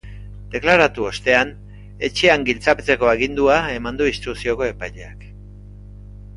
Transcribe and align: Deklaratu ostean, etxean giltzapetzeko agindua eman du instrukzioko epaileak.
Deklaratu 0.53 1.03
ostean, 1.09 1.51
etxean 2.09 2.47
giltzapetzeko 2.49 3.13
agindua 3.13 3.61
eman 3.77 4.03
du 4.03 4.11
instrukzioko 4.15 4.69
epaileak. 4.73 5.25